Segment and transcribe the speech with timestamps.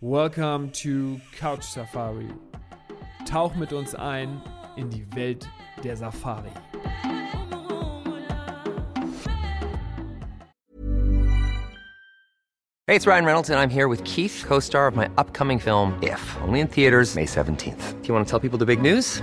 [0.00, 2.28] Welcome to Couch Safari.
[3.24, 4.40] Tauch mit uns ein
[4.76, 5.48] in die Welt
[5.82, 6.50] der Safari.
[12.86, 15.98] Hey, it's Ryan Reynolds, and I'm here with Keith, co star of my upcoming film,
[16.02, 18.00] If, only in theaters, May 17th.
[18.00, 19.22] Do you want to tell people the big news?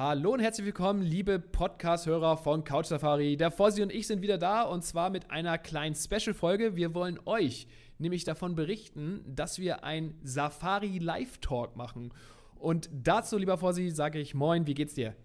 [0.00, 3.36] Hallo und herzlich willkommen, liebe Podcast-Hörer von Couch Safari.
[3.36, 6.76] Der Fossi und ich sind wieder da und zwar mit einer kleinen Special-Folge.
[6.76, 7.66] Wir wollen euch
[7.98, 12.14] nämlich davon berichten, dass wir ein Safari Live-Talk machen.
[12.60, 15.16] Und dazu, lieber Fossi, sage ich Moin, wie geht's dir?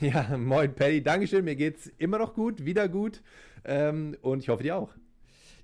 [0.00, 3.22] Ja, moin Paddy, Dankeschön, mir geht's immer noch gut, wieder gut
[3.66, 4.94] ähm, und ich hoffe dir auch.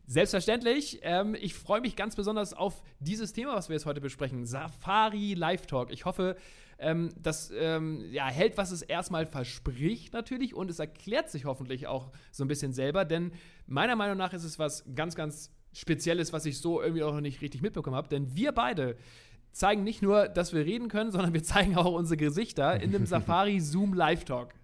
[0.06, 1.00] Selbstverständlich.
[1.02, 4.44] Ähm, ich freue mich ganz besonders auf dieses Thema, was wir jetzt heute besprechen.
[4.44, 5.92] Safari Live Talk.
[5.92, 6.36] Ich hoffe,
[6.78, 10.54] ähm, das ähm, ja, hält, was es erstmal verspricht, natürlich.
[10.54, 13.04] Und es erklärt sich hoffentlich auch so ein bisschen selber.
[13.04, 13.32] Denn
[13.66, 17.20] meiner Meinung nach ist es was ganz, ganz Spezielles, was ich so irgendwie auch noch
[17.20, 18.08] nicht richtig mitbekommen habe.
[18.08, 18.96] Denn wir beide
[19.52, 23.06] zeigen nicht nur, dass wir reden können, sondern wir zeigen auch unsere Gesichter in dem
[23.06, 24.54] Safari Zoom Live Talk.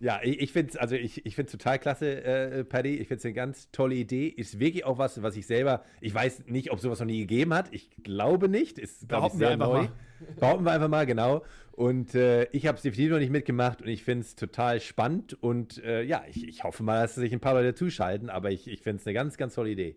[0.00, 2.96] Ja, ich, ich finde es also ich, ich total klasse, äh, Paddy.
[2.96, 4.28] Ich finde es eine ganz tolle Idee.
[4.28, 7.54] Ist wirklich auch was, was ich selber, ich weiß nicht, ob sowas noch nie gegeben
[7.54, 7.68] hat.
[7.72, 8.78] Ich glaube nicht.
[8.78, 9.82] Ist, sehr wir neu.
[9.82, 9.92] Mal.
[10.38, 11.44] Behaupten wir einfach mal, genau.
[11.72, 15.36] Und äh, ich habe es definitiv noch nicht mitgemacht und ich finde es total spannend.
[15.42, 18.68] Und äh, ja, ich, ich hoffe mal, dass sich ein paar Leute zuschalten, aber ich,
[18.68, 19.96] ich finde es eine ganz, ganz tolle Idee.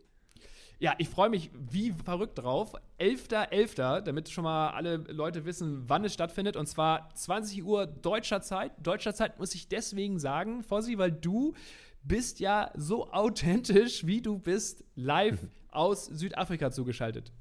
[0.80, 2.74] Ja, ich freue mich wie verrückt drauf.
[3.00, 6.56] 11.11., .11., damit schon mal alle Leute wissen, wann es stattfindet.
[6.56, 8.74] Und zwar 20 Uhr deutscher Zeit.
[8.82, 11.56] Deutscher Zeit muss ich deswegen sagen, Fossi, weil du
[12.04, 15.40] bist ja so authentisch, wie du bist, live
[15.72, 17.32] aus Südafrika zugeschaltet.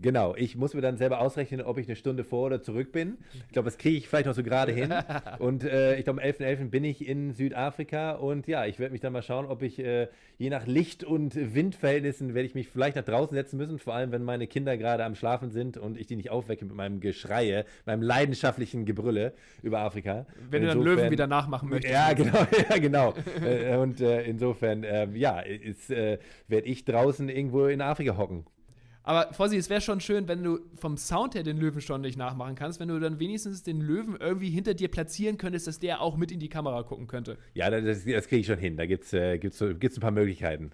[0.00, 3.18] Genau, ich muss mir dann selber ausrechnen, ob ich eine Stunde vor oder zurück bin.
[3.46, 4.94] Ich glaube, das kriege ich vielleicht noch so gerade hin.
[5.40, 6.60] Und äh, ich glaube, am 11.11.
[6.60, 6.70] .11.
[6.70, 10.08] bin ich in Südafrika und ja, ich werde mich dann mal schauen, ob ich äh,
[10.38, 14.12] je nach Licht- und Windverhältnissen werde ich mich vielleicht nach draußen setzen müssen, vor allem
[14.12, 17.64] wenn meine Kinder gerade am Schlafen sind und ich die nicht aufwecke mit meinem Geschreie,
[17.86, 19.32] meinem leidenschaftlichen Gebrülle
[19.62, 20.26] über Afrika.
[20.50, 21.92] Wenn du dann Löwen wieder nachmachen möchtest.
[21.92, 23.14] Ja, genau, ja, genau.
[23.44, 28.44] Äh, und äh, insofern, äh, ja, äh, werde ich draußen irgendwo in Afrika hocken.
[29.08, 32.18] Aber Fossi, es wäre schon schön, wenn du vom Sound her den Löwen schon nicht
[32.18, 36.02] nachmachen kannst, wenn du dann wenigstens den Löwen irgendwie hinter dir platzieren könntest, dass der
[36.02, 37.38] auch mit in die Kamera gucken könnte.
[37.54, 38.76] Ja, das, das kriege ich schon hin.
[38.76, 40.72] Da gibt es äh, gibt's, gibt's ein paar Möglichkeiten.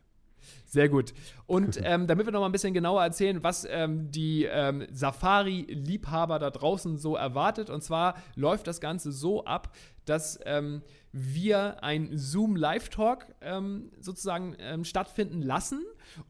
[0.66, 1.14] Sehr gut.
[1.46, 6.38] Und ähm, damit wir noch mal ein bisschen genauer erzählen, was ähm, die ähm, Safari-Liebhaber
[6.38, 7.70] da draußen so erwartet.
[7.70, 9.74] Und zwar läuft das Ganze so ab,
[10.04, 10.82] dass ähm,
[11.12, 15.80] wir ein Zoom-Live-Talk ähm, sozusagen ähm, stattfinden lassen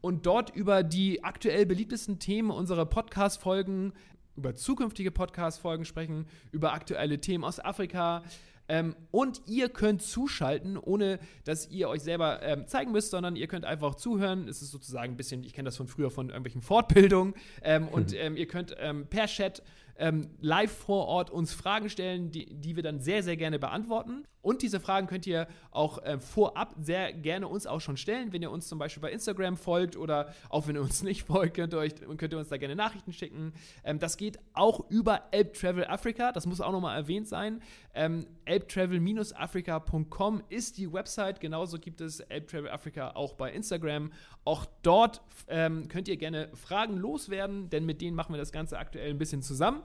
[0.01, 3.93] und dort über die aktuell beliebtesten Themen unserer Podcast-Folgen,
[4.35, 8.23] über zukünftige Podcast-Folgen sprechen, über aktuelle Themen aus Afrika.
[8.67, 13.47] Ähm, und ihr könnt zuschalten, ohne dass ihr euch selber ähm, zeigen müsst, sondern ihr
[13.47, 14.47] könnt einfach zuhören.
[14.47, 17.35] Es ist sozusagen ein bisschen, ich kenne das von früher von irgendwelchen Fortbildungen.
[17.61, 19.61] Ähm, und ähm, ihr könnt ähm, per Chat
[19.97, 24.25] ähm, live vor Ort uns Fragen stellen, die, die wir dann sehr, sehr gerne beantworten.
[24.45, 28.31] Und diese Fragen könnt ihr auch äh, vorab sehr gerne uns auch schon stellen.
[28.31, 31.55] Wenn ihr uns zum Beispiel bei Instagram folgt oder auch wenn ihr uns nicht folgt,
[31.55, 33.53] könnt ihr, euch, könnt ihr uns da gerne Nachrichten schicken.
[33.83, 36.31] Ähm, das geht auch über Elb Travel Africa.
[36.31, 37.59] Das muss auch nochmal erwähnt sein.
[37.95, 41.39] Ähm, elbtravel-africa.com ist die Website.
[41.39, 44.11] Genauso gibt es Elb Travel Africa auch bei Instagram.
[44.43, 48.77] Auch dort ähm, könnt ihr gerne Fragen loswerden, denn mit denen machen wir das Ganze
[48.77, 49.81] aktuell ein bisschen zusammen.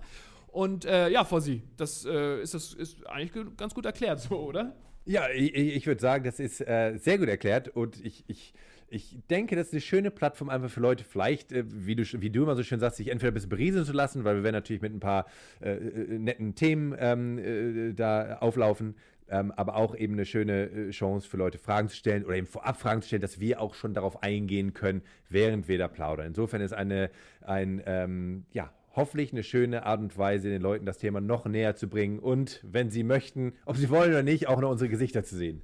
[0.52, 4.74] Und äh, ja, Fossi, das, äh, ist, das ist eigentlich ganz gut erklärt, so, oder?
[5.04, 8.52] Ja, ich, ich würde sagen, das ist äh, sehr gut erklärt und ich, ich,
[8.88, 12.30] ich denke, das ist eine schöne Plattform einfach für Leute, vielleicht, äh, wie, du, wie
[12.30, 14.56] du immer so schön sagst, sich entweder ein bisschen berieseln zu lassen, weil wir werden
[14.56, 15.26] natürlich mit ein paar
[15.60, 18.96] äh, äh, netten Themen ähm, da auflaufen,
[19.28, 22.78] ähm, aber auch eben eine schöne Chance für Leute, Fragen zu stellen oder eben vorab
[22.80, 26.26] Fragen zu stellen, dass wir auch schon darauf eingehen können, während wir da plaudern.
[26.26, 27.10] Insofern ist eine,
[27.42, 31.76] ein, ähm, ja, hoffentlich eine schöne Art und Weise, den Leuten das Thema noch näher
[31.76, 35.22] zu bringen und, wenn sie möchten, ob sie wollen oder nicht, auch noch unsere Gesichter
[35.22, 35.60] zu sehen.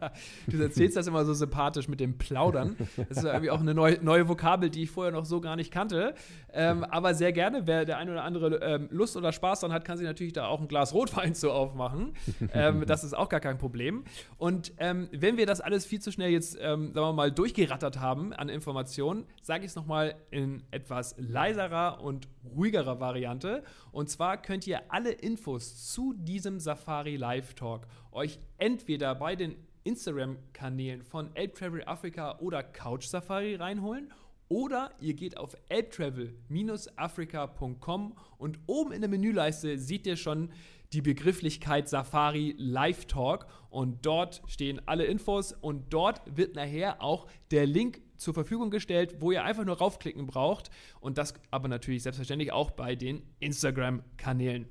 [0.46, 2.76] du erzählst das immer so sympathisch mit dem Plaudern.
[2.96, 5.70] Das ist irgendwie auch eine neue, neue Vokabel, die ich vorher noch so gar nicht
[5.70, 6.14] kannte.
[6.52, 9.84] Ähm, aber sehr gerne, wer der eine oder andere ähm, Lust oder Spaß daran hat,
[9.84, 12.14] kann sich natürlich da auch ein Glas Rotwein zu aufmachen.
[12.54, 14.04] ähm, das ist auch gar kein Problem.
[14.38, 18.00] Und ähm, wenn wir das alles viel zu schnell jetzt, ähm, sagen wir mal, durchgerattert
[18.00, 22.28] haben an Informationen, sage ich es nochmal in etwas leiserer und
[22.70, 23.64] ruhigerer Variante.
[23.92, 29.54] Und zwar könnt ihr alle Infos zu diesem Safari Live Talk euch entweder bei den
[29.84, 34.12] Instagram-Kanälen von Elb Travel Africa oder Couch Safari reinholen
[34.48, 40.52] oder ihr geht auf elbtravel-africa.com und oben in der Menüleiste seht ihr schon
[40.92, 47.28] die Begrifflichkeit Safari Live Talk und dort stehen alle Infos und dort wird nachher auch
[47.52, 50.70] der Link zur Verfügung gestellt, wo ihr einfach nur raufklicken braucht
[51.00, 54.68] und das aber natürlich selbstverständlich auch bei den Instagram-Kanälen.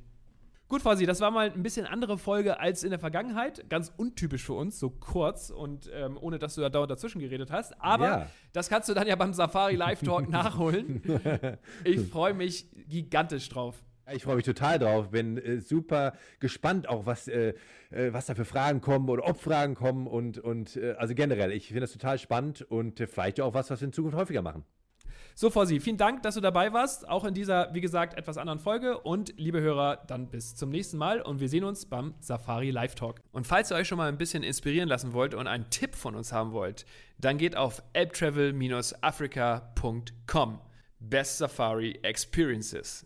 [0.68, 3.68] Gut, Fausi, das war mal ein bisschen andere Folge als in der Vergangenheit.
[3.72, 7.50] Ganz untypisch für uns, so kurz und ähm, ohne dass du da dauernd dazwischen geredet
[7.50, 7.74] hast.
[7.81, 8.28] Aber ja.
[8.54, 11.02] das kannst du dann ja beim Safari Live Talk nachholen.
[11.84, 13.84] Ich freue mich gigantisch drauf.
[14.14, 15.10] Ich freue mich total drauf.
[15.10, 17.54] Bin äh, super gespannt auch, was, äh,
[17.92, 21.52] äh, was da für Fragen kommen oder ob Fragen kommen und, und äh, also generell.
[21.52, 24.42] Ich finde das total spannend und äh, vielleicht auch was, was wir in Zukunft häufiger
[24.42, 24.64] machen.
[25.36, 28.60] So, Fossi, vielen Dank, dass du dabei warst, auch in dieser, wie gesagt, etwas anderen
[28.60, 29.00] Folge.
[29.00, 32.96] Und liebe Hörer, dann bis zum nächsten Mal und wir sehen uns beim Safari Live
[32.96, 33.22] Talk.
[33.32, 36.16] Und falls ihr euch schon mal ein bisschen inspirieren lassen wollt und einen Tipp von
[36.16, 36.86] uns haben wollt,
[37.20, 40.60] dann geht auf elbtravel-africa.com.
[41.00, 43.06] Best Safari Experiences.